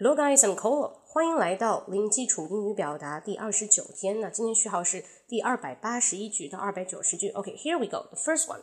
[0.00, 4.20] Hello guys, I'm Cole，欢迎来到零基础英语表达第二十九天。
[4.20, 7.30] 那今天序号是第二百八十一句到二百九十句。
[7.30, 8.06] OK, here we go.
[8.08, 8.62] The first one.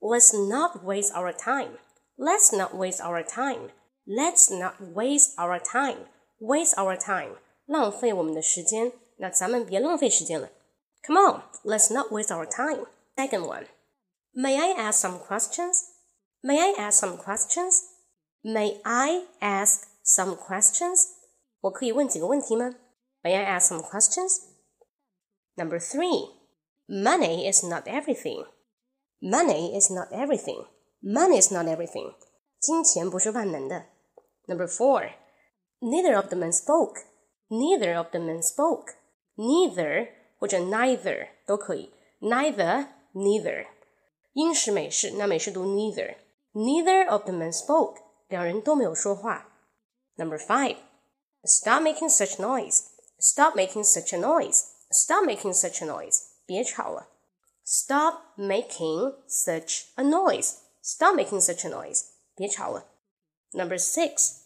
[0.00, 1.78] Let's not waste our time.
[2.16, 3.70] Let's not waste our time.
[4.06, 6.06] Let's not waste our time.
[6.40, 7.36] Waste our time.
[7.66, 8.92] 浪费我们的时间。
[9.18, 10.50] 那咱们别浪费时间了。
[11.06, 12.86] Come on, let's not waste our time.
[13.16, 13.66] Second one.
[14.34, 15.76] May I ask some questions?
[16.42, 17.82] May I ask some questions?
[18.42, 21.04] May I ask some questions?
[21.60, 22.74] 我可以问几个问题吗？
[23.22, 24.40] May I ask some questions?
[25.54, 26.30] Number three,
[26.88, 28.46] money is not everything.
[29.20, 30.66] Money is not everything.
[31.02, 32.14] Money is not everything.
[32.58, 33.86] 金钱不是万能的。
[34.46, 35.12] Number four,
[35.80, 37.02] neither of the men spoke.
[37.48, 38.94] Neither of the men spoke.
[39.36, 41.92] Neither 或者 neither 都可以。
[42.20, 43.66] Neither, neither.
[44.32, 47.98] 英式美式，那美式读 neither。Neither of the men spoke.
[48.28, 49.48] 两人都没有说话。
[50.18, 50.76] Number five,
[51.44, 52.90] stop making such noise.
[53.18, 54.72] Stop making such a noise.
[54.90, 56.32] Stop making such a noise.
[56.46, 57.08] 别吵了。
[57.64, 60.56] Stop making such a noise.
[60.82, 62.04] Stop making such a noise.
[62.34, 62.88] 别吵了。
[63.52, 64.42] Number six,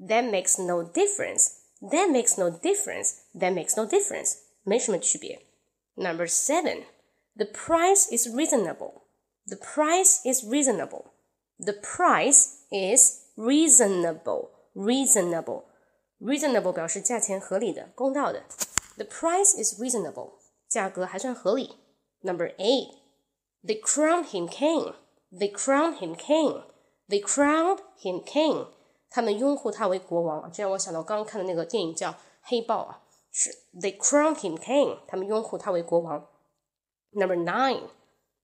[0.00, 1.50] that makes no difference.
[1.80, 3.14] That makes no difference.
[3.34, 4.38] That makes no difference.
[4.62, 5.42] 没什么区别。
[5.94, 6.84] Number seven,
[7.36, 9.02] the price is reasonable.
[9.46, 11.12] The price is reasonable.
[11.58, 14.50] The price is reasonable.
[14.74, 15.64] Reasonable.
[16.20, 18.44] Reasonable 表示价钱合理的、公道的。
[18.96, 20.32] The price is reasonable.
[20.68, 21.76] 价格还算合理。
[22.20, 22.94] Number eight,
[23.62, 24.94] they crowned him king.
[25.30, 26.62] They crowned him king.
[27.08, 28.68] They crowned him king.
[29.10, 32.10] 他们拥护他为国王啊，这让我想到刚刚看的那个电影叫《
[32.42, 34.98] 黑豹》啊，是 They crowned him king.
[35.06, 36.26] 他们拥护他为国王。
[37.12, 37.82] Number nine,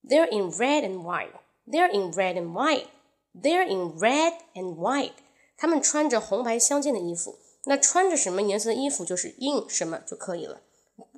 [0.04, 1.32] they're in red and white.
[1.66, 2.86] They're in red and white.
[3.34, 5.14] They're in red and white.
[5.56, 7.38] 他们穿着红白相间的衣服。
[7.64, 10.62] 那穿着什么颜色的衣服就是 in 什么就可以了，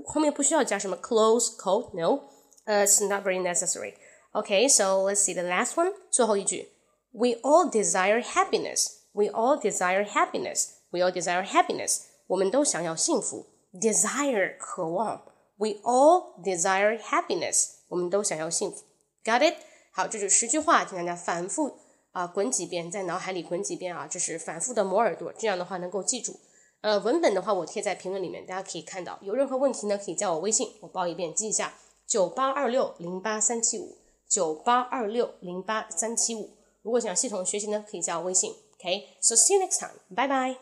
[0.05, 2.29] 后面不需要加什么 clothes, coat, no,
[2.67, 3.95] uh, it's not very necessary.
[4.33, 5.95] Okay, so let's see the last one.
[6.11, 6.71] 最后一句，
[7.13, 8.89] We all desire happiness.
[9.13, 10.71] We all desire happiness.
[10.91, 12.03] We all desire happiness.
[12.27, 13.47] 我们都想要幸福。
[13.73, 15.25] Desire 渴望。
[15.57, 17.77] We all desire happiness.
[17.89, 18.83] 我们都想要幸福。
[19.25, 19.55] Got it?
[19.93, 21.79] 好，这是十句话，请大家反复
[22.20, 26.38] 啊滚几遍，在脑海里滚几遍啊，就是反复的磨耳朵，这样的话能够记住。
[26.82, 29.18] 呃，文本的话我贴在评论里面，大家可以看到。
[29.22, 31.76] 有任何问题呢，可以加我微信，我报一遍记一下：
[32.06, 33.96] 九八二六零八三七五，
[34.30, 36.50] 九八二六零八三七五。
[36.82, 38.52] 如果想系统学习呢，可以加我微信。
[38.52, 39.96] OK，so see you next time.
[40.14, 40.60] Bye bye.